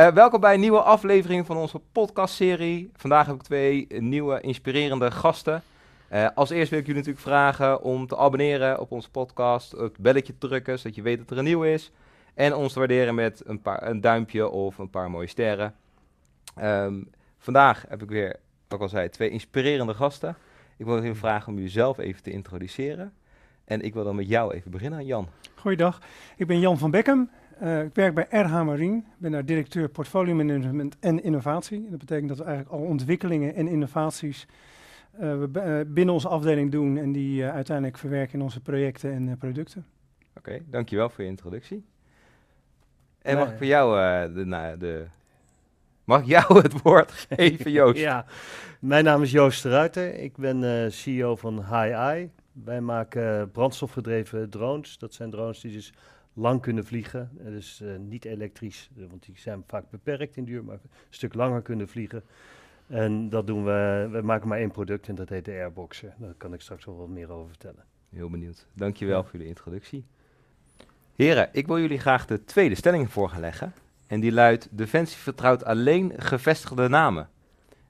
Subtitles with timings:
[0.00, 2.90] Uh, welkom bij een nieuwe aflevering van onze podcastserie.
[2.96, 5.62] Vandaag heb ik twee nieuwe inspirerende gasten.
[6.12, 9.98] Uh, als eerst wil ik jullie natuurlijk vragen om te abonneren op onze podcast, het
[9.98, 11.92] belletje te drukken, zodat je weet dat er een nieuw is.
[12.34, 15.74] En ons te waarderen met een, paar, een duimpje of een paar mooie sterren.
[16.62, 18.36] Um, vandaag heb ik weer,
[18.68, 20.36] wat ik al zei, twee inspirerende gasten.
[20.76, 23.12] Ik wil jullie vragen om jezelf even te introduceren.
[23.64, 25.28] En ik wil dan met jou even beginnen, Jan.
[25.54, 26.00] Goeiedag,
[26.36, 27.30] ik ben Jan van Beckham.
[27.62, 28.96] Uh, ik werk bij RH Marine.
[28.96, 31.86] Ik ben daar directeur portfolio management en innovatie.
[31.90, 34.46] Dat betekent dat we eigenlijk al ontwikkelingen en innovaties
[35.14, 39.38] uh, we uh, binnen onze afdeling doen en die uiteindelijk verwerken in onze projecten en
[39.38, 39.86] producten.
[40.36, 41.84] Oké, okay, dankjewel voor je introductie.
[43.22, 43.96] En mag ik voor jou
[44.32, 45.06] de, nou, de
[46.10, 47.98] Mag ik jou het woord geven, Joost?
[48.10, 48.24] ja,
[48.80, 50.14] mijn naam is Joost de Ruiter.
[50.14, 54.98] Ik ben uh, CEO van High Wij maken brandstofgedreven drones.
[54.98, 55.92] Dat zijn drones die dus
[56.40, 57.30] lang kunnen vliegen.
[57.32, 61.62] Dus uh, niet elektrisch, want die zijn vaak beperkt in duur, maar een stuk langer
[61.62, 62.22] kunnen vliegen.
[62.86, 66.12] En dat doen we, we maken maar één product en dat heet de Airboxer.
[66.18, 67.84] Daar kan ik straks wel wat meer over vertellen.
[68.10, 68.66] Heel benieuwd.
[68.72, 69.28] Dankjewel ja.
[69.28, 70.04] voor de introductie.
[71.16, 73.72] Heren, ik wil jullie graag de tweede stelling voor gaan leggen.
[74.06, 77.28] En die luidt: Defensie vertrouwt alleen gevestigde namen.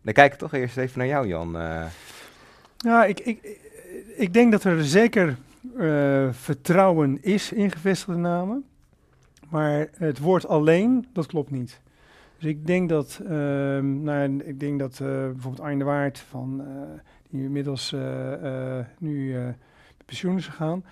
[0.02, 1.56] Dan kijk ik toch eerst even naar jou, Jan.
[1.56, 1.86] Uh.
[2.76, 3.58] Ja, ik, ik,
[4.16, 5.36] ik denk dat er zeker
[5.76, 8.64] uh, vertrouwen is in gevestigde namen.
[9.48, 11.80] Maar het woord alleen, dat klopt niet.
[12.36, 13.28] Dus ik denk dat, uh,
[13.78, 16.62] nou, ik denk dat uh, bijvoorbeeld Arjen de Waard, van,
[17.30, 17.90] die inmiddels
[18.98, 19.32] nu
[19.96, 20.84] de pensioen is gegaan,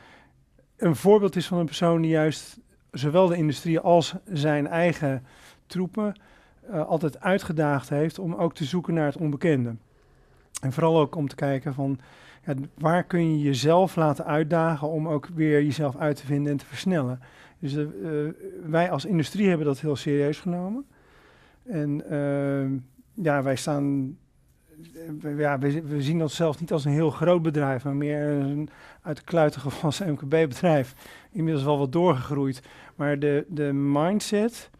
[0.77, 2.59] een voorbeeld is van een persoon die juist
[2.91, 5.25] zowel de industrie als zijn eigen
[5.67, 6.21] troepen
[6.87, 9.75] altijd uitgedaagd heeft om ook te zoeken naar het onbekende.
[10.61, 11.99] En vooral ook om te kijken van
[12.79, 16.67] waar kun je jezelf laten uitdagen om ook weer jezelf uit te vinden en te
[16.67, 17.21] versnellen.
[17.59, 17.87] Dus uh,
[18.67, 20.87] wij als industrie hebben dat heel serieus genomen.
[21.63, 24.17] En uh, ja, wij staan
[25.37, 28.69] ja, we, we, zien onszelf niet als een heel groot bedrijf, maar meer een
[29.03, 30.95] uit de kluiten gewassen MKB-bedrijf.
[31.33, 32.63] Inmiddels wel wat doorgegroeid.
[32.95, 34.71] Maar de, de mindset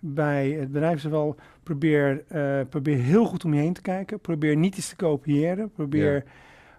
[0.00, 2.24] bij het bedrijf is wel, probeer,
[2.68, 4.20] probeer heel goed om je heen te kijken.
[4.20, 5.70] Probeer niet iets te kopiëren.
[5.70, 6.24] Probeer.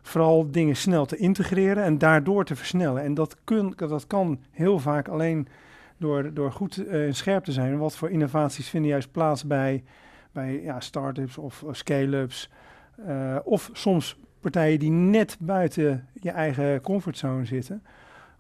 [0.06, 3.04] Vooral dingen snel te integreren en daardoor te versnellen.
[3.04, 5.48] En dat, kun, dat kan heel vaak alleen
[5.98, 7.78] door, door goed uh, scherp te zijn.
[7.78, 9.84] Wat voor innovaties vinden juist plaats bij
[10.36, 12.50] bij ja, start-ups of, of scale-ups.
[13.08, 17.84] Uh, of soms partijen die net buiten je eigen comfortzone zitten.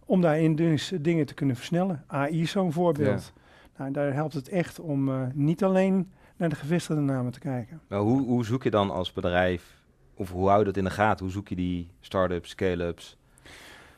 [0.06, 2.04] Om daarin dus dingen te kunnen versnellen.
[2.08, 3.34] AI is zo'n voorbeeld.
[3.36, 3.42] Ja.
[3.78, 7.82] Nou, daar helpt het echt om uh, niet alleen naar de gevestigde namen te kijken.
[7.88, 9.84] Maar hoe, hoe zoek je dan als bedrijf,
[10.16, 11.26] of hoe hou je dat in de gaten?
[11.26, 13.18] Hoe zoek je die start-ups, scale-ups?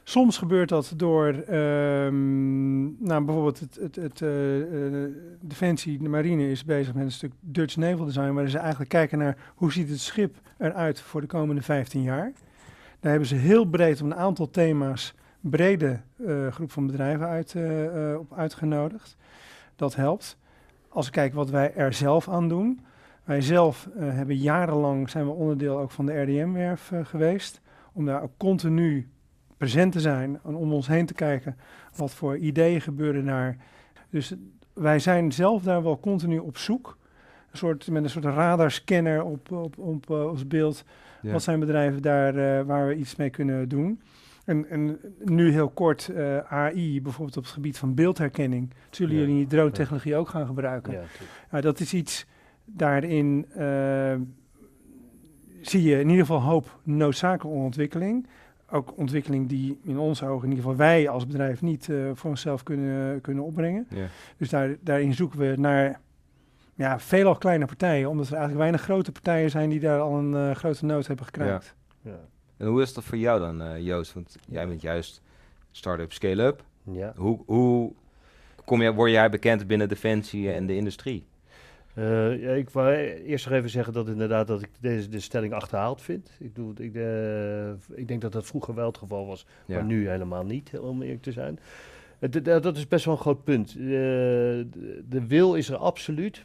[0.04, 5.10] Soms gebeurt dat door, um, nou bijvoorbeeld het, het, het uh, uh,
[5.42, 9.18] Defensie, de marine is bezig met een stuk Dutch Naval Design, waar ze eigenlijk kijken
[9.18, 12.32] naar hoe ziet het schip eruit voor de komende 15 jaar.
[13.00, 17.56] Daar hebben ze heel breed op een aantal thema's brede uh, groep van bedrijven uit,
[18.18, 19.18] op uitgenodigd.
[19.76, 20.38] Dat helpt.
[20.90, 22.80] Als we kijken wat wij er zelf aan doen.
[23.28, 27.62] Wij zelf hebben jarenlang, zijn we onderdeel ook van de RDM-werf geweest,
[27.94, 29.10] om daar ook continu
[29.58, 31.58] present te zijn en om ons heen te kijken
[31.96, 33.58] wat voor ideeën gebeuren naar.
[34.10, 34.34] Dus
[34.74, 36.98] wij zijn zelf daar wel continu op zoek.
[37.52, 40.84] Een soort, met een soort radarscanner op, op, op uh, ons beeld.
[41.22, 41.32] Ja.
[41.32, 44.02] Wat zijn bedrijven daar waar we iets mee kunnen doen?
[44.46, 46.12] En, en nu heel kort
[46.48, 48.74] AI, bijvoorbeeld op het gebied van beeldherkenning.
[48.90, 49.20] Zullen ja.
[49.20, 51.02] jullie drone-technologie ook gaan gebruiken?
[51.52, 52.26] Ja, dat is iets
[52.68, 53.46] daarin.
[55.62, 58.28] zie je in ieder geval hoop noodzakelijke ontwikkeling
[58.72, 62.30] ook ontwikkeling die in onze ogen, in ieder geval wij als bedrijf, niet uh, voor
[62.30, 63.88] onszelf kunnen, kunnen opbrengen.
[63.90, 64.08] Yeah.
[64.38, 66.00] Dus daar, daarin zoeken we naar
[66.74, 70.32] ja, veelal kleine partijen, omdat er eigenlijk weinig grote partijen zijn die daar al een
[70.32, 71.76] uh, grote nood hebben gekraakt.
[72.02, 72.12] Ja.
[72.12, 72.20] Ja.
[72.58, 74.14] En hoe is dat voor jou dan, uh, Joost?
[74.14, 75.22] Want jij bent juist
[75.72, 76.64] start-up, scale-up.
[76.84, 77.14] Ja.
[77.16, 77.94] Hoe, hoe
[78.66, 81.26] kom je, word jij bekend binnen Defensie en de industrie?
[81.98, 85.54] Uh, ja, ik wou eerst nog even zeggen dat inderdaad dat ik deze de stelling
[85.54, 86.32] achterhaald vind.
[86.40, 89.76] Ik, doe, ik, uh, ik denk dat dat vroeger wel het geval was, ja.
[89.76, 91.60] maar nu helemaal niet, om eerlijk te zijn.
[92.20, 93.74] Uh, dat is best wel een groot punt.
[93.74, 94.68] De,
[95.10, 96.44] de, wil is er absoluut,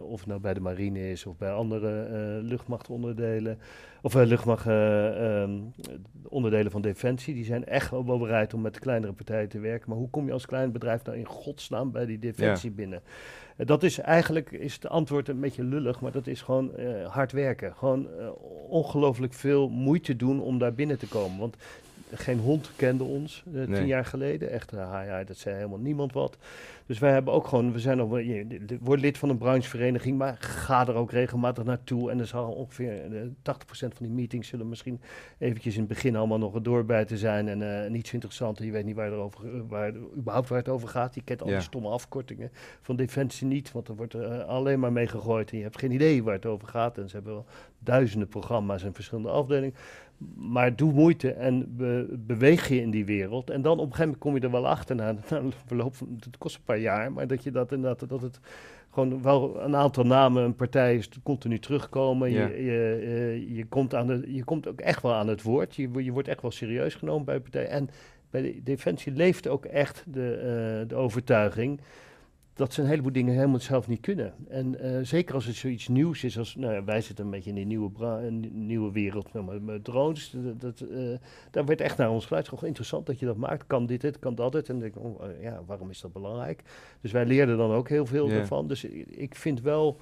[0.00, 2.08] of het nou bij de marine is of bij andere
[2.42, 3.58] luchtmachtonderdelen,
[4.02, 7.34] of luchtmachtonderdelen ehm, van defensie.
[7.34, 9.88] Die zijn echt wel bereid om met de kleinere partijen te werken.
[9.88, 12.76] Maar hoe kom je als klein bedrijf nou in godsnaam bij die defensie ja.
[12.76, 13.02] binnen?
[13.64, 17.32] dat is eigenlijk is het antwoord een beetje lullig, maar dat is gewoon uh, hard
[17.32, 17.74] werken.
[17.76, 18.28] Gewoon uh,
[18.68, 21.38] ongelooflijk veel moeite doen om daar binnen te komen.
[21.38, 21.56] Want
[22.14, 23.78] geen hond kende ons uh, nee.
[23.78, 24.50] tien jaar geleden.
[24.50, 26.36] Echt, ja, dat zei helemaal niemand wat.
[26.86, 30.36] Dus wij hebben ook gewoon, we zijn nog, je, word lid van een branchevereniging, maar
[30.40, 32.10] ga er ook regelmatig naartoe.
[32.10, 33.30] En er zal ongeveer 80%
[33.70, 35.00] van die meetings zullen misschien
[35.38, 38.58] eventjes in het begin allemaal nog doorbijten zijn en uh, niet zo interessant.
[38.58, 41.14] En je weet niet waar, er over, waar, überhaupt waar het over gaat.
[41.14, 42.50] Je kent al die stomme afkortingen
[42.80, 44.14] van Defensie niet, want er wordt
[44.46, 46.98] alleen maar mee gegooid en je hebt geen idee waar het over gaat.
[46.98, 47.46] En ze hebben wel
[47.78, 49.74] duizenden programma's en verschillende afdelingen.
[50.36, 51.76] Maar doe moeite en
[52.26, 53.50] beweeg je in die wereld.
[53.50, 56.18] En dan op een gegeven moment kom je er wel achter na, na verloop van,
[56.20, 58.40] het kost een paar jaar, maar dat je dat inderdaad, dat het
[58.90, 62.30] gewoon wel een aantal namen, een partij is continu terugkomen.
[62.30, 65.76] Je, je, eh, je, komt aan de, je komt ook echt wel aan het woord.
[65.76, 67.70] Je, je wordt echt wel serieus genomen bij partijen.
[67.70, 67.88] En
[68.30, 71.80] bij de Defensie leeft ook echt de, uh, de overtuiging
[72.58, 74.34] dat ze een heleboel dingen helemaal zelf niet kunnen.
[74.48, 77.48] En uh, zeker als het zoiets nieuws is, als nou ja, wij zitten een beetje
[77.48, 80.30] in die nieuwe, nieuwe wereld met, met drones.
[80.30, 81.16] Dat, dat uh,
[81.50, 82.48] daar werd echt naar ons geluid.
[82.48, 83.66] Gewoon interessant dat je dat maakt.
[83.66, 84.68] Kan dit, dit, kan dat, het.
[84.68, 86.62] En denk ik, oh, uh, ja, waarom is dat belangrijk?
[87.00, 88.38] Dus wij leerden dan ook heel veel yeah.
[88.38, 88.68] ervan.
[88.68, 89.98] Dus ik vind wel,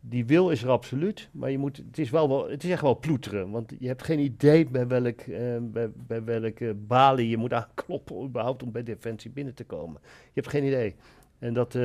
[0.00, 1.28] die wil is er absoluut.
[1.32, 3.50] Maar je moet, het is, wel, wel, het is echt wel ploeteren.
[3.50, 5.26] Want je hebt geen idee bij welk,
[5.60, 10.00] bij, bij welke balie je moet aankloppen überhaupt om bij Defensie binnen te komen.
[10.02, 10.94] Je hebt geen idee.
[11.44, 11.82] En dat, uh,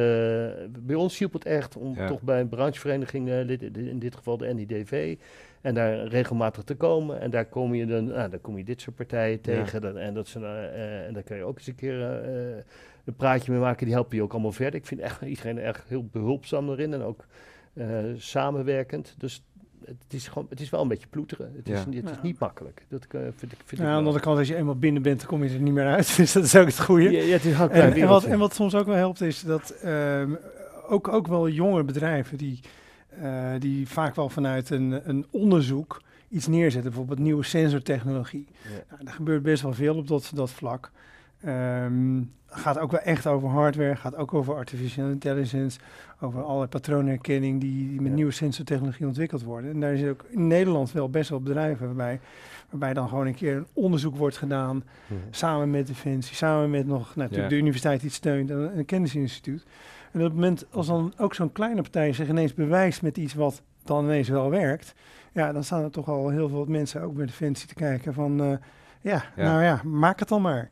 [0.79, 3.49] bij ons hielp het echt om toch bij een branchevereniging, uh,
[3.89, 5.17] in dit geval de NIDV,
[5.61, 7.19] en daar regelmatig te komen.
[7.19, 9.81] En daar kom je dan, nou, dan kom je dit soort partijen tegen.
[9.81, 11.99] Dan, en, dat ze, uh, en daar kun je ook eens een keer
[13.05, 13.85] een praatje mee maken.
[13.85, 14.79] Die helpen je ook allemaal verder.
[14.79, 17.25] Ik vind echt iedereen echt heel behulpzaam erin en ook
[18.17, 19.15] samenwerkend.
[19.17, 19.43] Dus
[19.85, 21.51] het is, gewoon, het is wel een beetje ploeteren.
[21.55, 22.85] Het, is, het is niet makkelijk.
[22.87, 25.01] Dat uh, vind ik, vind ja, ik aan de andere kant, als je eenmaal binnen
[25.01, 26.15] bent, dan kom je er niet meer uit.
[26.17, 27.11] Dus dat is ook het goede.
[27.11, 29.75] Ja, ja, het is en, en, wat, en wat soms ook wel helpt, is dat
[29.85, 30.37] um,
[30.87, 32.59] ook, ook wel jonge bedrijven die,
[33.21, 36.89] uh, die vaak wel vanuit een, een onderzoek iets neerzetten.
[36.89, 38.47] Bijvoorbeeld nieuwe sensortechnologie.
[38.63, 38.69] Ja.
[38.89, 40.91] Nou, er gebeurt best wel veel op dat, dat vlak.
[41.47, 45.79] Um, gaat ook wel echt over hardware, gaat ook over artificial intelligence,
[46.19, 48.15] over alle patroonherkenning die, die met ja.
[48.15, 49.71] nieuwe sensortechnologie ontwikkeld worden.
[49.71, 52.19] En daar is ook in Nederland wel best wel bedrijven waarbij,
[52.69, 55.17] waarbij dan gewoon een keer een onderzoek wordt gedaan, mm.
[55.29, 57.47] samen met Defensie, samen met nog nou, ja.
[57.47, 59.65] de universiteit die het steunt en een kennisinstituut.
[60.11, 63.33] En op het moment als dan ook zo'n kleine partij zich ineens bewijst met iets
[63.33, 64.93] wat dan ineens wel werkt,
[65.33, 68.41] ja, dan staan er toch al heel veel mensen ook bij Defensie te kijken van,
[68.41, 68.47] uh,
[69.01, 70.69] ja, ja, nou ja, maak het dan maar.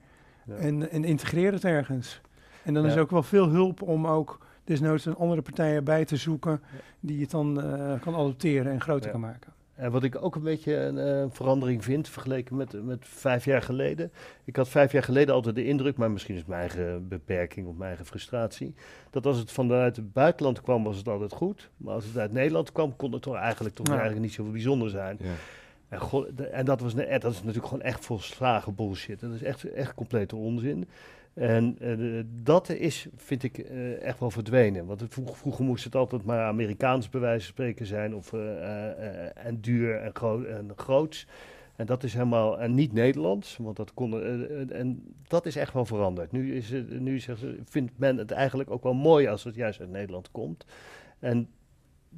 [0.48, 0.56] Ja.
[0.56, 2.22] En, en integreer het ergens.
[2.64, 2.90] En dan ja.
[2.90, 6.62] is ook wel veel hulp om ook desnoods een andere partijen bij te zoeken
[7.00, 9.54] die het dan uh, kan adopteren en groter kan maken.
[9.76, 13.62] En wat ik ook een beetje een uh, verandering vind vergeleken met, met vijf jaar
[13.62, 14.12] geleden.
[14.44, 17.68] Ik had vijf jaar geleden altijd de indruk, maar misschien is het mijn eigen beperking
[17.68, 18.74] of mijn eigen frustratie.
[19.10, 21.70] Dat als het vanuit het buitenland kwam, was het altijd goed.
[21.78, 24.90] Maar als het uit Nederland kwam, kon het toch eigenlijk, toch eigenlijk niet zo bijzonder
[24.90, 25.18] zijn.
[25.20, 25.30] Ja.
[26.52, 29.20] En, dat, was, dat is natuurlijk gewoon echt volslagen bullshit.
[29.20, 30.88] Dat is echt, echt complete onzin.
[31.34, 34.86] En uh, dat is, vind ik, uh, echt wel verdwenen.
[34.86, 38.16] Want vroeger, moest het altijd maar Amerikaans bij wijze van spreken zijn.
[38.16, 41.28] Of, uh, en duur en, gro en groots.
[41.76, 44.24] En dat is helemaal en niet Nederlands, want dat kon.
[44.72, 46.32] en dat is echt wel veranderd.
[46.32, 49.80] Nu, is het, nu zegt, vindt men het eigenlijk ook wel mooi als het juist
[49.80, 50.66] uit Nederland komt.
[51.20, 51.50] En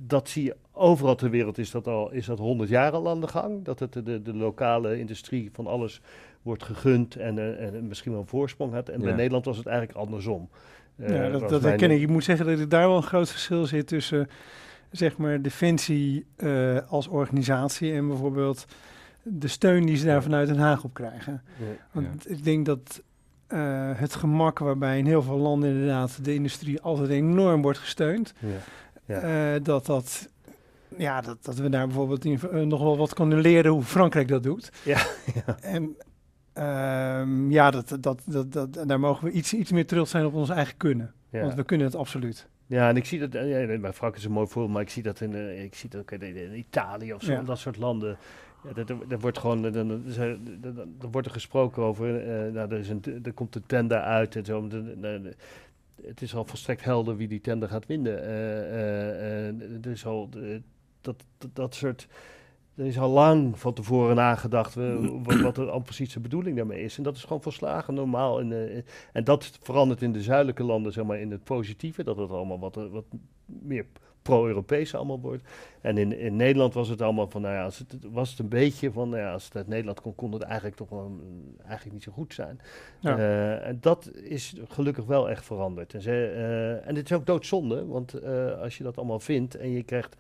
[0.06, 3.22] dat zie je overal ter wereld, is dat al is dat 100 jaar al aan
[3.22, 3.64] de gang.
[3.64, 6.02] Dat het de, de lokale industrie van alles
[6.42, 8.90] wordt gegund en, uh, en misschien wel een voorsprong had.
[8.90, 9.06] En ja.
[9.06, 10.50] bij Nederland was het eigenlijk andersom.
[10.96, 12.02] Uh, ja, dat, dat herken ik.
[12.02, 14.30] Ik moet zeggen dat er daar wel een groot verschil zit tussen,
[14.92, 18.66] zeg maar, Defensie uh, als organisatie en bijvoorbeeld
[19.24, 21.42] de steun die ze daar vanuit Den Haag op krijgen.
[21.58, 21.66] Ja.
[21.92, 22.36] Want ja.
[22.36, 23.04] ik denk dat
[23.50, 28.34] uh, het gemak waarbij in heel veel landen inderdaad de industrie altijd enorm wordt gesteund,
[28.40, 28.48] ja.
[29.10, 30.30] Uh, dat dat
[30.98, 34.28] ja, dat, dat we daar bijvoorbeeld in, uh, nog wel wat kunnen leren hoe Frankrijk
[34.28, 34.72] dat doet.
[34.84, 35.06] Ja,
[35.46, 35.60] ja.
[35.60, 35.96] En
[37.22, 40.34] um, ja, dat, dat, dat, dat, daar mogen we iets, iets meer terug zijn op
[40.34, 41.14] ons eigen kunnen.
[41.30, 41.42] Ja.
[41.42, 42.48] Want we kunnen het absoluut.
[42.66, 45.04] Ja, en ik zie dat, ja, bij Frankrijk is een mooi voorbeeld, maar ik zie
[45.04, 47.42] dat in, uh, ik zie dat ook in, in Italië of zo, ja.
[47.42, 48.18] dat soort landen.
[48.64, 50.02] Ja, dat, dat wordt gewoon, dan, dan,
[50.98, 54.36] dan wordt er gesproken over, uh, nou, er, is een, er komt een tender uit
[54.36, 54.68] en zo.
[54.68, 55.36] De, de, de,
[56.06, 58.24] het is al volstrekt helder wie die tender gaat winnen.
[58.24, 60.30] Uh, er is al
[61.02, 62.08] dat, dat, dat soort
[62.76, 64.76] er is al lang van tevoren nagedacht
[65.42, 66.98] wat, er precies de bedoeling daarmee is.
[66.98, 68.40] En dat is gewoon volslagen normaal.
[68.40, 72.04] En, en dat verandert in de zuidelijke landen zeg maar, in het positieve.
[72.04, 73.06] Dat het allemaal wat, wat
[73.46, 73.86] meer
[74.30, 75.44] pro-Europees allemaal wordt.
[75.82, 78.50] En in, in Nederland was het allemaal van, nou ja, als het, was het een
[78.50, 81.20] beetje van, nou ja, als het uit Nederland kon, kon het eigenlijk toch wel
[81.64, 82.60] eigenlijk niet zo goed zijn.
[83.00, 83.18] Ja.
[83.18, 85.94] Uh, en dat is gelukkig wel echt veranderd.
[85.94, 86.26] En, ze,
[86.86, 88.24] en het is ook doodzonde, want
[88.62, 90.16] als je dat allemaal vindt en je krijgt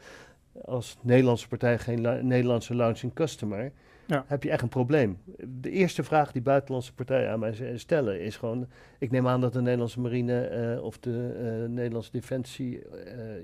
[0.65, 3.71] als Nederlandse partij geen Nederlandse launching customer,
[4.09, 4.23] ja.
[4.27, 5.17] heb je echt een probleem.
[5.47, 9.53] De eerste vraag die buitenlandse partijen aan mij stellen is gewoon: ik neem aan dat
[9.53, 12.83] de Nederlandse marine eh, of de uh, Nederlandse defensie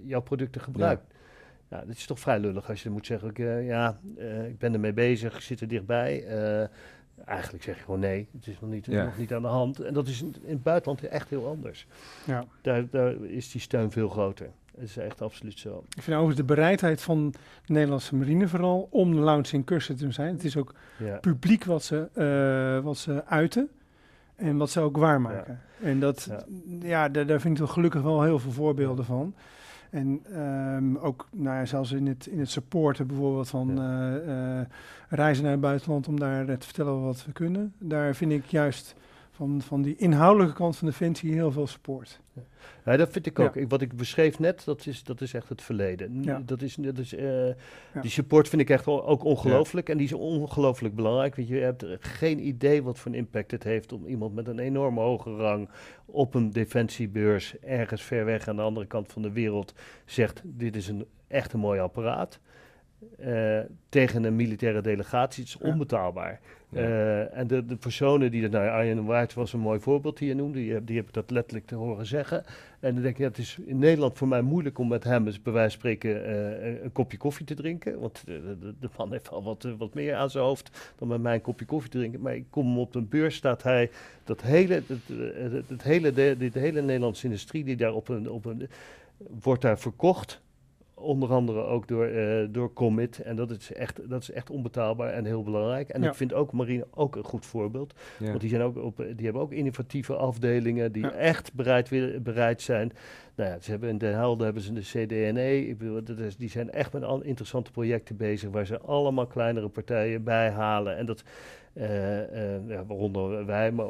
[0.04, 1.14] jouw producten gebruikt.
[1.70, 1.80] Ja.
[1.80, 4.00] dat is toch vrij lullig als je moet zeggen: ik, ja,
[4.48, 6.26] ik ben ermee bezig, ik zit er dichtbij.
[7.26, 9.80] Eigenlijk zeg je gewoon nee, het is nog niet, nog niet aan de hand.
[9.80, 11.88] En dat is in, het buitenland echt heel anders.
[12.26, 12.46] Ja.
[12.62, 14.50] Daar, daar is die steun veel groter.
[14.78, 15.84] Is echt absoluut zo.
[15.96, 17.34] Ik vind overigens de bereidheid van
[17.66, 20.34] de Nederlandse marine vooral om de launch in cursus te zijn.
[20.34, 20.74] Het is ook
[21.22, 23.70] publiek wat ze, uh, wat ze uiten
[24.36, 25.60] en wat ze ook waarmaken.
[25.80, 25.88] Ja.
[25.88, 26.30] En dat,
[26.82, 29.34] ja, daar, daar, vind ik toch gelukkig wel heel veel voorbeelden van.
[29.90, 34.62] En um, ook nou ja, zelfs in het, in het supporten bijvoorbeeld van uh, uh,
[35.10, 37.74] reizen naar het buitenland om daar te vertellen wat we kunnen.
[37.80, 38.96] Daar vind ik juist
[39.36, 42.20] van, van die inhoudelijke kant van Defensie heel veel support.
[42.84, 42.98] Ja.
[42.98, 43.56] dat vind ik ook.
[43.56, 46.46] Ik, wat ik beschreef net, dat is, dat is echt het verleden.
[46.46, 47.50] Dat is, dat is, uh,
[48.02, 49.90] Die support vind ik echt ook ongelooflijk.
[49.90, 51.36] En die is ongelooflijk belangrijk.
[51.36, 54.60] Want je hebt geen idee wat voor een impact het heeft om iemand met een
[54.60, 55.70] enorme hoge rang
[56.06, 59.74] op een defensiebeurs ergens ver weg aan de andere kant van de wereld
[60.06, 62.40] zegt: Dit is een echt een mooi apparaat.
[63.20, 63.60] Uh,
[63.90, 65.44] tegen een militaire delegatie.
[65.44, 66.40] Het is onbetaalbaar.
[66.70, 70.28] Uh, en de, de personen die dat, nou Arjen Waard was een mooi voorbeeld die
[70.28, 72.44] je noemde, die, die heb ik dat letterlijk te horen zeggen.
[72.80, 75.26] En dan denk ik, ja, het is in Nederland voor mij moeilijk om met hem,
[75.26, 78.00] dus bij wijze van spreken, uh, een kopje koffie te drinken.
[78.00, 81.22] Want de, de, de man heeft al wat, wat meer aan zijn hoofd dan met
[81.22, 82.22] mij een kopje koffie te drinken.
[82.22, 83.90] Maar ik kom hem op een beurs, staat hij,
[84.24, 84.84] dat hele,
[85.68, 88.70] het hele, de hele Nederlandse industrie die daar op een, op een,
[89.42, 90.44] wordt daar verkocht
[90.96, 93.20] onder andere ook door, uh, door Commit.
[93.20, 95.90] En dat is, echt, dat is echt onbetaalbaar en heel belangrijk.
[95.90, 97.94] En ik vind ook Marine ook een goed voorbeeld.
[98.20, 101.90] Want die, zijn ook op, die hebben ook innovatieve afdelingen die echt bereid,
[102.24, 102.92] bereid zijn.
[103.36, 105.68] Nou ja, ze hebben in Den Helder hebben ze de CDNE.
[105.68, 109.28] Ik bedoel, dat is, die zijn echt met al interessante projecten bezig waar ze allemaal
[109.28, 110.98] kleinere partijen bij halen.
[110.98, 111.24] En dat,
[111.74, 113.88] uh, uh, ja, waaronder wij, maar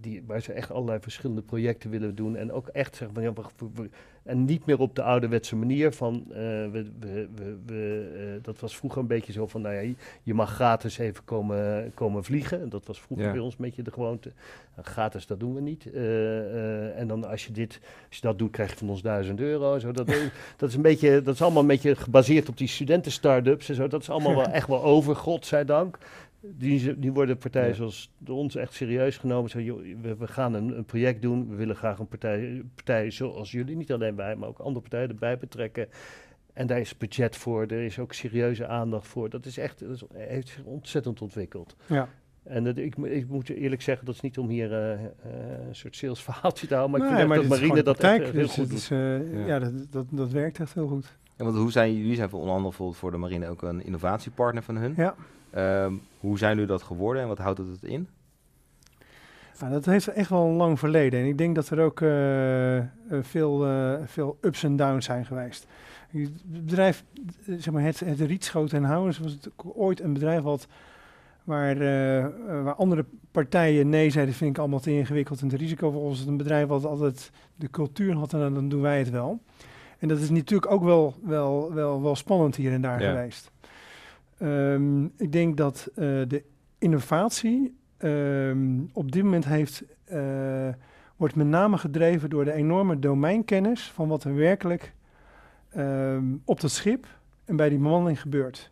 [0.00, 2.36] die, waar ze echt allerlei verschillende projecten willen doen.
[2.36, 3.32] En ook echt zeggen van ja,
[3.74, 3.88] we,
[4.28, 7.28] en niet meer op de ouderwetse manier van, uh, we, we,
[7.66, 11.24] we, uh, dat was vroeger een beetje zo van, nou ja, je mag gratis even
[11.24, 12.68] komen, komen vliegen.
[12.68, 14.32] Dat was vroeger bij ons een beetje de gewoonte.
[14.76, 15.86] Nou, gratis, dat doen we niet.
[15.86, 19.40] Uh, en dan als je dit, als je dat doet, krijg je van ons duizend
[19.40, 19.78] euro.
[19.78, 19.92] Zo.
[19.92, 20.06] Dat,
[20.56, 23.86] dat, is een beetje, dat is allemaal een beetje gebaseerd op die studenten-startups en zo.
[23.86, 25.98] Dat is allemaal wel echt wel over, godzijdank.
[26.56, 29.50] Die, die worden partijen zoals de ons echt serieus genomen.
[29.50, 29.58] Zo,
[30.02, 31.48] we, we, gaan een, een, project doen.
[31.48, 35.08] We willen graag een partij, partij zoals jullie, niet alleen wij, maar ook andere partijen
[35.08, 35.88] erbij betrekken.
[36.52, 39.30] En daar is budget voor, er is ook serieuze aandacht voor.
[39.30, 41.76] Dat is echt, dat heeft zich ontzettend ontwikkeld.
[41.86, 42.08] Ja.
[42.42, 45.06] En dat, ik, ik, moet eerlijk zeggen, dat is niet om hier uh, uh,
[45.68, 48.70] een soort salesverhaaltje te houden, maar ik vind dat Marine dat echt, heel dus goed
[48.70, 48.88] doet.
[48.92, 51.16] Uh, ja, ja dat, dat, dat, werkt echt heel goed.
[51.36, 54.62] Ja, want hoe zijn jullie zijn voor onder andere voor de Marine ook een innovatiepartner
[54.62, 54.94] van hun?
[54.96, 55.14] Ja.
[55.56, 58.08] Um, hoe zijn jullie dat geworden en wat houdt het in?
[59.60, 61.20] Nou, dat heeft echt wel een lang verleden.
[61.20, 62.82] En ik denk dat er ook uh,
[63.20, 65.66] veel, uh, veel ups en downs zijn geweest.
[66.10, 67.04] Het bedrijf,
[67.44, 70.66] zeg maar, het, het Rietschoten en Houders was het ooit een bedrijf wat,
[71.44, 72.26] waar, uh,
[72.62, 76.08] waar andere partijen nee zeiden, vind ik allemaal te ingewikkeld en te risicovol.
[76.08, 79.40] Was het een bedrijf wat altijd de cultuur had en dan doen wij het wel.
[79.98, 83.10] En dat is natuurlijk ook wel, wel, wel, wel spannend hier en daar ja.
[83.10, 83.50] geweest.
[84.42, 85.96] Um, ik denk dat uh,
[86.28, 86.42] de
[86.78, 90.68] innovatie um, op dit moment heeft, uh,
[91.16, 94.94] wordt met name gedreven door de enorme domeinkennis van wat er werkelijk
[95.76, 97.06] um, op dat schip
[97.44, 98.70] en bij die bemanning gebeurt.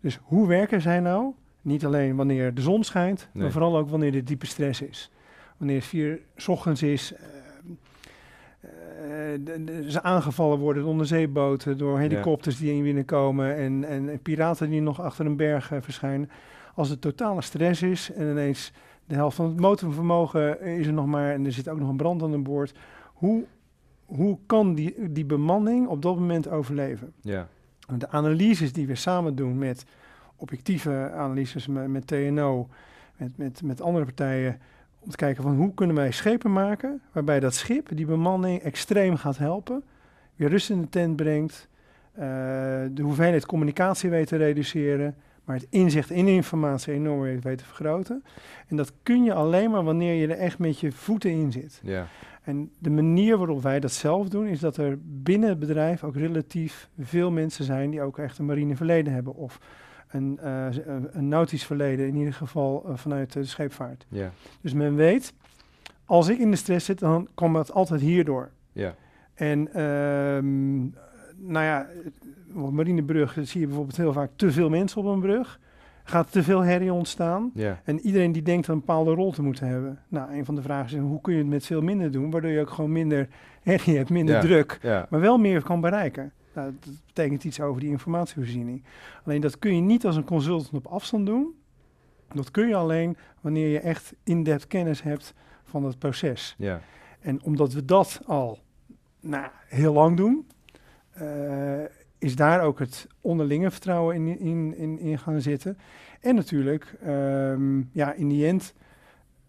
[0.00, 1.32] Dus hoe werken zij nou?
[1.62, 3.42] Niet alleen wanneer de zon schijnt, nee.
[3.42, 5.10] maar vooral ook wanneer er diepe stress is.
[5.56, 7.18] Wanneer het vier s ochtends is, uh,
[9.88, 15.00] ze aangevallen worden door onderzeeboten, door helikopters die in binnenkomen en, en, piraten die nog
[15.00, 16.30] achter een berg uh, verschijnen.
[16.74, 18.72] Als het totale stress is en ineens
[19.04, 21.96] de helft van het motorvermogen is er nog maar en er zit ook nog een
[21.96, 22.74] brand aan boord.
[23.12, 23.44] Hoe,
[24.04, 27.12] hoe kan die, die bemanning op dat moment overleven?
[27.20, 27.48] Ja.
[27.98, 29.84] De analyses die we samen doen met
[30.36, 32.68] objectieve analyses met, met TNO,
[33.16, 34.60] met, met, met andere partijen,
[35.04, 39.16] om te kijken van hoe kunnen wij schepen maken waarbij dat schip die bemanning extreem
[39.16, 39.82] gaat helpen,
[40.36, 41.68] weer rust in de tent brengt,
[42.14, 42.20] uh,
[42.90, 47.64] de hoeveelheid communicatie weet te reduceren, maar het inzicht in informatie enorm weet, weet te
[47.64, 48.24] vergroten.
[48.66, 51.80] En dat kun je alleen maar wanneer je er echt met je voeten in zit.
[51.82, 52.06] Ja.
[52.42, 56.16] En de manier waarop wij dat zelf doen, is dat er binnen het bedrijf ook
[56.16, 59.34] relatief veel mensen zijn die ook echt een marine verleden hebben.
[59.34, 59.60] Of
[60.12, 60.66] een, uh,
[61.12, 64.06] een nautisch verleden, in ieder geval uh, vanuit de scheepvaart.
[64.08, 64.30] Ja.
[64.60, 65.34] Dus men weet,
[66.04, 68.50] als ik in de stress zit, dan komt het altijd hierdoor.
[68.72, 68.94] Ja.
[69.34, 70.94] En um,
[71.36, 71.86] nou ja,
[72.54, 75.60] op Marinebrug zie je bijvoorbeeld heel vaak te veel mensen op een brug.
[76.04, 77.50] Gaat te veel herrie ontstaan.
[77.54, 77.80] Ja.
[77.84, 79.98] En iedereen die denkt een bepaalde rol te moeten hebben.
[80.08, 82.50] Nou, een van de vragen is hoe kun je het met veel minder doen, waardoor
[82.50, 83.28] je ook gewoon minder
[83.62, 84.40] herrie hebt, minder Ja.
[84.40, 86.32] druk, maar wel meer kan bereiken.
[86.54, 88.84] Nou, dat betekent iets over die informatievoorziening.
[89.24, 91.54] Alleen dat kun je niet als een consultant op afstand doen.
[92.32, 96.54] Dat kun je alleen wanneer je echt in-depth kennis hebt van het proces.
[96.58, 96.80] Ja.
[97.20, 98.58] En omdat we dat al
[99.20, 100.46] nou, heel lang doen,
[101.12, 101.84] eh,
[102.18, 105.78] is daar ook het onderlinge vertrouwen in, in, in, in gaan zitten.
[106.20, 108.74] En natuurlijk, ehm, ja, in die end,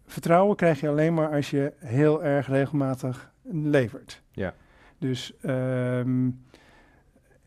[0.06, 4.22] vertrouwen krijg je alleen maar als je heel erg regelmatig levert.
[4.32, 4.54] Ja.
[4.98, 6.30] Dus, ehm,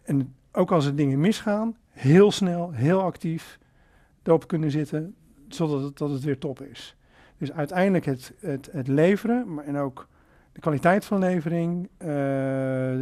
[0.07, 3.59] en ook als er dingen misgaan, heel snel, heel actief
[4.23, 5.15] erop kunnen zitten,
[5.47, 6.95] zodat het, dat het weer top is.
[7.37, 10.07] Dus uiteindelijk het, het, het leveren, maar en ook
[10.51, 12.07] de kwaliteit van levering, eh,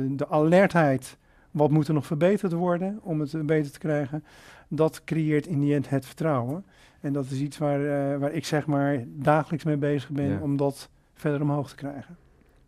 [0.08, 1.18] de alertheid,
[1.52, 4.24] wat moet er nog verbeterd worden om het eh, beter te krijgen,
[4.68, 6.66] dat creëert in die end het vertrouwen.
[7.00, 10.40] En dat is iets waar, eh, waar ik zeg maar dagelijks mee bezig ben Ja.
[10.42, 12.18] om dat verder omhoog te krijgen.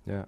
[0.03, 0.27] Ja.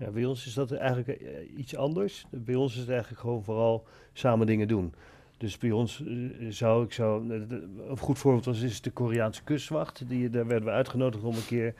[0.00, 2.26] Ja, bij ons is dat eigenlijk eh, iets anders.
[2.30, 4.94] Bij ons is het eigenlijk gewoon vooral samen dingen doen.
[5.36, 6.14] Dus bij ons eh,
[6.48, 7.24] zou ik zo.
[7.28, 7.40] eh,
[7.88, 10.08] Een goed voorbeeld was is de Koreaanse kustwacht.
[10.08, 11.74] Die, daar werden we uitgenodigd om een keer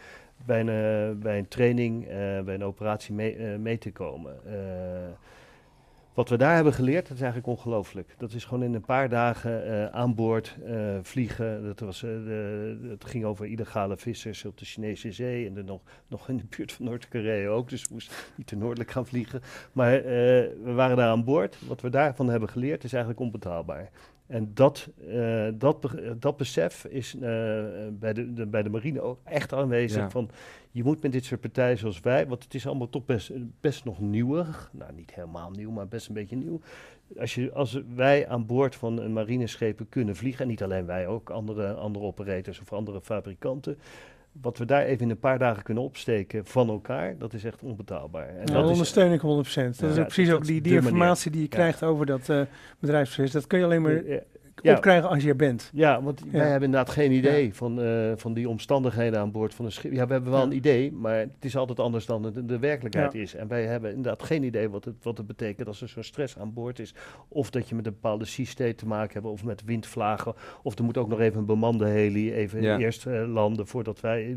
[0.46, 2.06] bij een, bij een training,
[2.44, 4.36] bij een operatie mee, mee te komen.
[6.20, 8.14] Wat we daar hebben geleerd, is eigenlijk ongelooflijk.
[8.18, 11.64] Dat is gewoon in een paar dagen eh, aan boord eh, vliegen.
[11.64, 15.64] Dat was, eh, de, het ging over illegale vissers op de Chinese zee en dan
[15.64, 17.68] nog, nog in de buurt van Noord-Korea ook.
[17.68, 19.40] Dus we moesten niet te noordelijk gaan vliegen.
[19.72, 21.56] Maar we waren daar aan boord.
[21.66, 23.90] Wat we daarvan hebben geleerd is eigenlijk onbetaalbaar.
[24.30, 27.20] En dat, eh, dat, dat besef is eh,
[27.92, 30.00] bij, de, de- bij de marine ook echt aanwezig.
[30.02, 30.10] Ja.
[30.10, 30.30] Van,
[30.70, 33.84] je moet met dit soort partijen zoals wij, want het is allemaal toch best, best
[33.84, 34.70] nog nieuwig.
[34.72, 36.60] Nou, niet helemaal nieuw, maar best een beetje nieuw.
[37.18, 41.06] Als, je, als wij aan boord van een marineschepen kunnen vliegen, en niet alleen wij,
[41.06, 43.78] ook andere, andere operators of andere fabrikanten.
[44.32, 47.62] Wat we daar even in een paar dagen kunnen opsteken van elkaar, dat is echt
[47.62, 48.28] onbetaalbaar.
[48.28, 49.25] En dat ondersteun ik 100%.
[49.25, 50.88] Dat is ook precies dat ook die, die manier.
[50.88, 52.32] informatie die je krijgt over dat
[52.78, 53.32] bedrijfsproces.
[53.32, 54.02] Dat kun je alleen maar
[54.62, 55.70] Ja, opkrijgen als je er bent.
[55.75, 59.64] Ja, want wij hebben inderdaad geen idee van, eh, van die omstandigheden aan boord van
[59.64, 59.92] een schip.
[59.92, 60.46] Ja, we hebben wel Ja.
[60.46, 63.20] een idee, maar het is altijd anders dan de, de werkelijkheid Ja.
[63.20, 63.34] is.
[63.34, 66.38] En wij hebben inderdaad geen idee wat het, wat het betekent als er zo'n stress
[66.38, 66.94] aan boord is.
[67.28, 70.34] Of dat je met een bepaalde sea state te maken hebt, of met windvlagen.
[70.62, 72.78] Of er moet ook nog even een bemande heli even Ja.
[72.78, 74.36] eerst eh, landen voordat wij...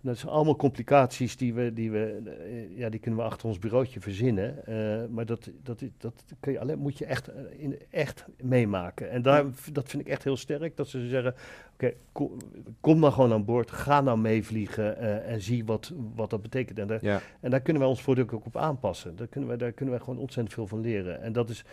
[0.00, 3.58] Dat zijn allemaal complicaties die we, die we, eh, ja, die kunnen we achter ons
[3.58, 4.66] bureautje verzinnen.
[4.66, 9.10] Eh, maar dat, dat, dat kun je alleen, moet je echt, eh, in, echt meemaken.
[9.10, 11.34] En daar, dat vind ik echt heel sterk, dat ze zeggen,
[11.72, 12.30] oké, kom,
[12.80, 16.78] kom nou gewoon aan boord, ga nou meevliegen en zie wat, wat dat betekent.
[16.78, 17.20] En daar, Ja.
[17.40, 19.16] en daar kunnen wij ons product ook op aanpassen.
[19.16, 21.22] Daar kunnen, we, daar kunnen wij gewoon ontzettend veel van leren.
[21.22, 21.64] En dat, is,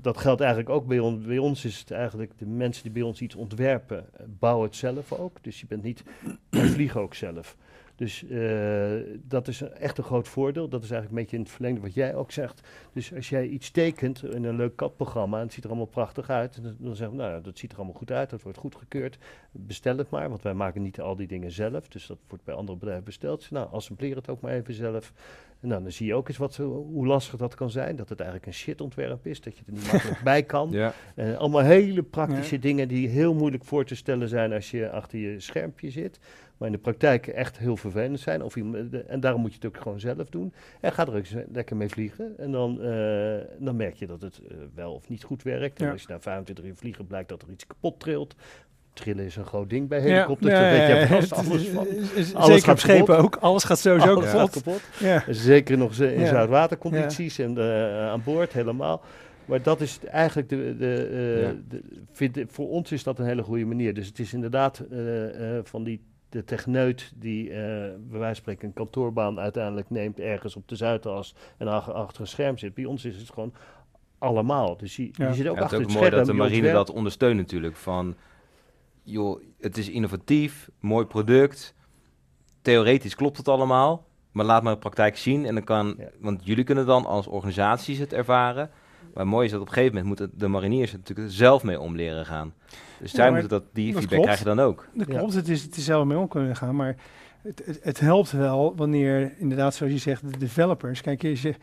[0.00, 1.24] dat geldt eigenlijk ook bij ons.
[1.24, 4.76] Bij ons is het eigenlijk de mensen die bij ons iets ontwerpen, eh, bouwen het
[4.76, 5.36] zelf ook.
[5.42, 6.02] Dus je bent niet,
[6.50, 7.56] vliegen ook zelf.
[7.96, 10.68] Dus eh, dat is echt een groot voordeel.
[10.68, 12.60] Dat is eigenlijk een beetje in het verlengde wat jij ook zegt.
[12.92, 16.30] Dus als jij iets tekent in een leuk katprogramma en het ziet er allemaal prachtig
[16.30, 18.58] uit, dan, dan zeggen we, nou, ja, dat ziet er allemaal goed uit, dat wordt
[18.58, 19.18] goedgekeurd.
[19.50, 21.88] Bestel het maar, want wij maken niet al die dingen zelf.
[21.88, 23.50] Dus dat wordt bij andere bedrijven besteld.
[23.50, 25.12] Nou, assembleer het ook maar even zelf.
[25.60, 27.96] En nou, dan zie je ook eens wat, hoe lastig dat kan zijn.
[27.96, 30.70] Dat het eigenlijk een shitontwerp is, dat je er niet makkelijk bij kan.
[30.70, 30.92] Ja.
[31.14, 32.60] Eh, allemaal hele praktische Ja.
[32.60, 36.18] dingen die heel moeilijk voor te stellen zijn als je achter je schermpje zit.
[36.64, 38.42] Maar in de praktijk echt heel vervelend zijn.
[38.42, 40.52] Of je, de- en daarom moet je het ook gewoon zelf doen.
[40.80, 42.34] En ga er ook lekker mee vliegen.
[42.38, 45.78] En dan, eh, dan merk je dat het eh, wel of niet goed werkt.
[45.80, 45.92] En Ja.
[45.92, 48.34] als je na 25 uur vliegen blijkt dat er iets kapot trilt.
[48.92, 50.52] Trillen is een groot ding bij Ja, helikopters.
[50.52, 51.06] ja, daar weet ja, je ja.
[51.06, 51.86] vast Het is- alles van.
[52.34, 53.36] Alles Zeker gaat op schepen ook.
[53.36, 54.40] Alles gaat sowieso Alles kapot.
[54.40, 54.80] gaat kapot.
[55.00, 55.24] Ja.
[55.28, 56.26] Zeker nog ze- in Ja.
[56.26, 59.02] zoutwatercondities en eh, aan boord helemaal.
[59.44, 61.54] Maar dat is eigenlijk de, de, eh, Ja.
[61.68, 63.94] de vind, ik- voor ons is dat een hele goede manier.
[63.94, 66.00] Dus het is inderdaad eh, eh, van die
[66.34, 67.56] de techneut die eh
[67.98, 72.20] bij wijze van spreken een kantoorbaan uiteindelijk neemt ergens op de Zuidas en ach- achter
[72.20, 72.74] een scherm zit.
[72.74, 73.52] Bij ons is het gewoon
[74.18, 74.76] allemaal.
[74.76, 75.28] Dus je, Ja.
[75.28, 76.26] je zit ook Ja, het achter is het ook mooi scherm.
[76.26, 77.76] dat de marine dat ondersteunt natuurlijk.
[77.76, 78.14] Van,
[79.02, 81.74] joh, het is innovatief, mooi product.
[82.62, 84.06] Theoretisch klopt het allemaal.
[84.32, 85.46] Maar laat maar de praktijk zien.
[85.46, 86.08] En dan kan, Ja.
[86.20, 88.70] want jullie kunnen dan als organisaties het ervaren.
[89.14, 91.80] Maar mooi is dat op een gegeven moment moeten de mariniers er natuurlijk zelf mee
[91.80, 92.52] om leren gaan.
[93.00, 94.24] Dus Ja, zij moeten dat, die dat feedback klopt.
[94.24, 94.88] krijg je dan ook.
[94.94, 95.18] Dat Ja.
[95.18, 96.96] klopt, het is, het is zelf mee om kunnen gaan, maar
[97.42, 101.58] het, het, het helpt wel wanneer, inderdaad zoals je zegt, de developers, kijk je zegt,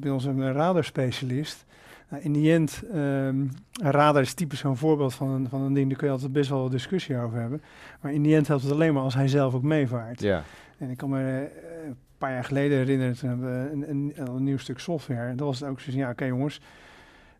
[0.00, 1.64] bij ons een radarspecialist,
[2.10, 3.50] nou, in die end, ehm, een
[3.90, 6.50] radar is typisch zo'n voorbeeld van een, van een ding, daar kun je altijd best
[6.50, 7.62] wel een discussie over hebben,
[8.00, 10.20] maar in die end helpt het alleen maar als hij zelf ook meevaart.
[10.20, 10.42] Ja,
[10.78, 11.48] En ik kan me
[12.16, 15.28] eh, paar jaar geleden herinneren, toen hebben we een, een, een, nieuw stuk software.
[15.28, 16.60] En dat was ook zo ja, oké jongens,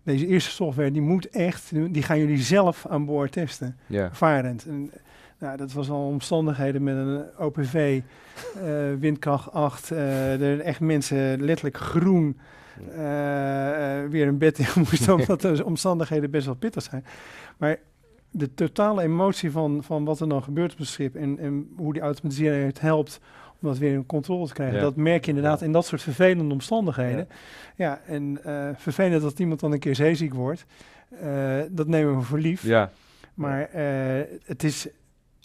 [0.02, 3.76] deze eerste software, die moet echt, die gaan jullie zelf aan boord testen.
[3.86, 4.08] Ja.
[4.12, 4.66] Varend.
[4.66, 4.90] En,
[5.38, 8.00] nou, dat was al omstandigheden met een OPV,
[8.56, 12.38] uh, eh, windkracht 8, uh, er echt mensen letterlijk groen
[12.88, 12.94] uh,
[14.08, 17.04] weer een bed in moesten, omdat de omstandigheden best wel pittig zijn.
[17.56, 17.78] Maar
[18.30, 21.92] de totale emotie van, van wat er dan gebeurt op het schip en, en hoe
[21.92, 23.20] die automatisering het helpt
[23.60, 24.80] om dat weer in controle te krijgen.
[24.80, 27.28] Dat merk je inderdaad in dat soort vervelende omstandigheden.
[27.76, 30.66] Ja, en uh, vervelend dat iemand dan een keer zeeziek wordt.
[31.22, 32.62] Uh, dat nemen we voor lief.
[32.62, 32.90] Ja.
[33.34, 34.88] Maar uh, het is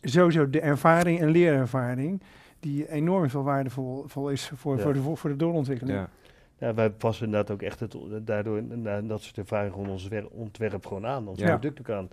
[0.02, 2.22] sowieso de ervaring en leerervaring
[2.60, 5.98] die enorm veel waardevol vol is voor, voor, de, voor de doorontwikkeling.
[5.98, 6.10] Ja.
[6.58, 10.86] Ja, wij passen inderdaad ook echt het, daardoor na dat soort ervaring rond ons ontwerp
[10.86, 12.10] gewoon aan, ons product ook aan.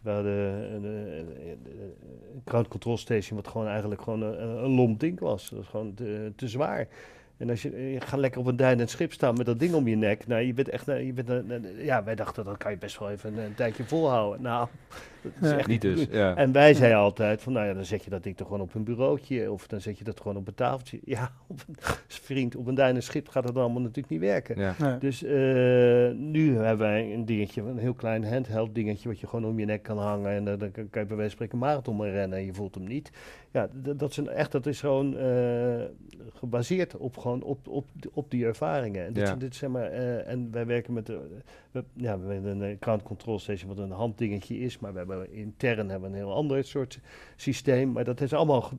[0.00, 0.86] We een, een,
[2.34, 5.48] een, crowd control station wat gewoon eigenlijk gewoon een, een lomp ding was.
[5.48, 6.88] Dat was gewoon te, te zwaar.
[7.36, 9.88] En als je, je gaat lekker op een duinend schip staan met dat ding om
[9.88, 10.26] je nek.
[10.26, 11.44] Nou, je bent echt, je bent,
[11.78, 14.42] ja, wij dachten dat kan je best wel even een, tijdje volhouden.
[14.42, 14.68] Nou,
[15.40, 16.06] dat is echt niet dus.
[16.10, 16.36] Ja.
[16.36, 18.74] En wij zeiden altijd van, nou ja, dan zet je dat ding toch gewoon op
[18.74, 21.00] een bureautje of dan zet je dat gewoon op een tafeltje.
[21.16, 21.76] Ja, op een,
[22.08, 24.58] vriend, op een duinend schip gaat dat allemaal natuurlijk niet werken.
[24.58, 24.96] Ja.
[24.98, 25.30] Dus uh,
[26.12, 29.64] nu hebben wij een dingetje, een heel klein handheld dingetje wat je gewoon om je
[29.64, 32.44] nek kan hangen en dan, dan kan je bij wijze van spreken marathon rennen en
[32.44, 33.10] je voelt hem niet.
[33.50, 35.82] Ja, dat, is een, echt, dat is gewoon uh,
[36.34, 39.06] gebaseerd op, gewoon op, op, op die ervaringen.
[39.06, 39.34] En, dit, ja.
[39.34, 41.20] dit, zeg maar, uh, en wij werken met, de,
[41.76, 45.32] we, ja, we hebben een account control station wat een handdingetje is, maar we hebben
[45.32, 46.98] intern hebben we een heel ander soort
[47.36, 47.92] systeem.
[47.92, 48.76] Maar dat is allemaal ge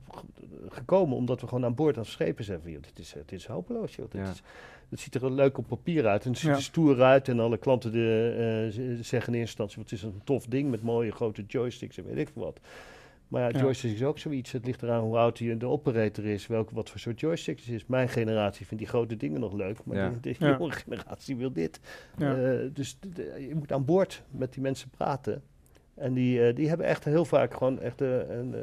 [0.68, 3.94] gekomen omdat we gewoon aan boord als schepen zeggen, joh, dit, is, dit is hopeloos.
[3.94, 4.10] Joh.
[4.10, 4.30] Dit ja.
[4.30, 4.42] is,
[4.88, 7.28] het ziet er leuk op papier uit en het ziet er stoer uit.
[7.28, 10.82] En alle klanten de, uh, zeggen in eerste instantie, wat is een tof ding met
[10.82, 12.60] mooie grote joysticks en weet ik veel wat.
[13.28, 14.52] Maar ja, joystick is ook zoiets.
[14.52, 17.68] Het ligt eraan hoe oud die, de operator is, welke, wat voor soort joystick het
[17.68, 17.86] is.
[17.86, 20.08] Mijn generatie vindt die grote dingen nog leuk, maar ja.
[20.08, 20.56] de, de ja.
[20.58, 21.80] jonge generatie wil dit.
[22.18, 25.42] Uh, dus de, de, je moet aan boord met die mensen praten.
[25.94, 28.54] En die, uh, die hebben echt heel vaak gewoon echt een, een,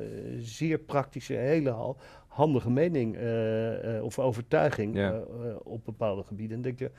[0.41, 1.95] zeer praktische, hele
[2.27, 5.19] handige mening uh, of overtuiging ja.
[5.63, 6.57] op bepaalde gebieden.
[6.57, 6.91] En denk je,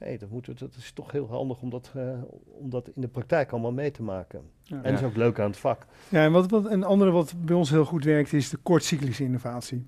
[0.00, 2.02] hey, dat, moet, dat is toch heel handig om dat, uh,
[2.44, 4.40] om dat in de praktijk allemaal mee te maken.
[4.62, 4.76] Ja.
[4.76, 5.86] En dat is ook leuk aan het vak.
[6.08, 9.24] Ja, en wat, wat een andere wat bij ons heel goed werkt, is de kortcyclische
[9.24, 9.86] innovatie.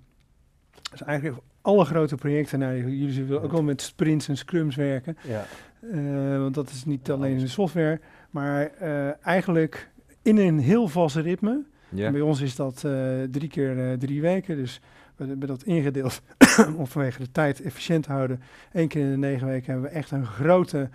[0.91, 5.17] Dus eigenlijk alle grote projecten, nou, jullie zullen ook wel met sprints en scrums werken.
[5.27, 5.45] Ja.
[5.81, 9.91] Uh, want dat is niet alleen in de software, maar uh, eigenlijk
[10.23, 11.65] in een heel vast ritme.
[11.89, 12.11] Ja.
[12.11, 12.85] Bij ons is dat
[13.31, 14.81] drie keer drie weken, dus
[15.29, 16.23] hebben dat ingedeeld
[16.79, 18.41] om vanwege de tijd efficiënt te houden.
[18.73, 20.89] Eén keer in de negen weken hebben we echt een grote,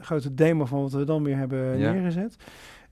[0.00, 1.92] grote demo van wat we dan weer hebben Ja.
[1.92, 2.36] neergezet.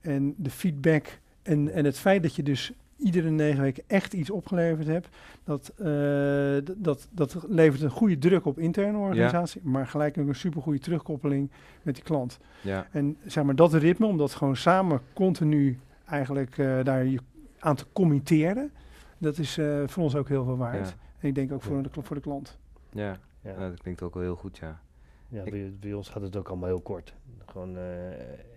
[0.01, 4.31] En de feedback en, en het feit dat je dus iedere negen weken echt iets
[4.31, 5.09] opgeleverd hebt,
[5.45, 10.35] dat, eh, dat, dat levert een goede druk op interne organisatie, maar gelijk ook een
[10.35, 11.51] supergoeie terugkoppeling
[11.83, 12.39] met die klant.
[12.61, 12.87] Ja.
[12.91, 17.19] En zeg maar dat ritme, om dat gewoon samen continu eigenlijk eh, daar je
[17.59, 18.71] aan te committeren,
[19.21, 20.89] dat is eh, voor ons ook heel veel waard.
[20.89, 20.95] Ja.
[21.19, 22.59] En ik denk ook voor, de, voor de klant.
[22.93, 23.19] Ja.
[23.41, 23.51] Ja.
[23.51, 24.81] Ja, dat klinkt ook wel heel goed, ja.
[25.29, 27.15] Ja, Ik- bij, bij ons gaat het ook allemaal heel kort.
[27.47, 28.11] Gewoon eh,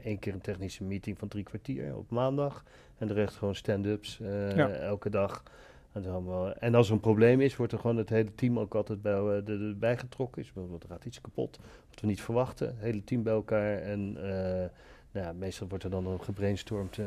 [0.04, 2.64] één keer een technische meeting van drie kwartier op maandag.
[2.98, 4.70] En de rest gewoon stand-ups eh, Ja.
[4.70, 5.44] elke dag.
[5.92, 8.60] En, dan allemaal- en als er een probleem is, wordt er gewoon het hele team
[8.60, 10.42] ook altijd bij, de, de, bijgetrokken.
[10.42, 12.68] Dus bijvoorbeeld er gaat iets kapot, wat we niet verwachten.
[12.68, 13.78] Het hele team bij elkaar.
[13.78, 14.70] En eh,
[15.14, 17.06] nou ja, meestal wordt er dan nog gebrainstormd, eh,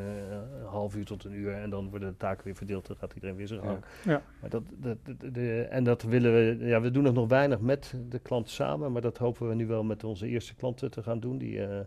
[0.59, 1.53] een half uur tot een uur.
[1.53, 2.87] En dan worden de taken weer verdeeld.
[2.87, 3.77] Dan gaat iedereen weer zijn gang.
[4.05, 4.21] Ja.
[4.41, 7.59] Maar dat, dat, de, de- en dat willen we, ja, we doen nog nog weinig
[7.59, 11.03] met de klant samen, maar dat hopen we nu wel met onze eerste klanten te
[11.03, 11.79] gaan doen, die, eh,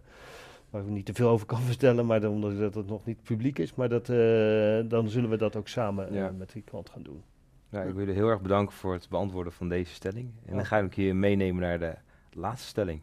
[0.71, 3.23] waar we niet te veel over kan vertellen, maar dan, omdat dat het nog niet
[3.23, 6.31] publiek is, maar dat, eh, dan zullen we dat ook samen Ja.
[6.39, 7.23] met die klant gaan doen.
[7.69, 10.31] Ja, ik wil jullie heel erg bedanken voor het beantwoorden van deze stelling.
[10.47, 11.95] En dan ga ik je meenemen naar de
[12.33, 13.01] laatste stelling.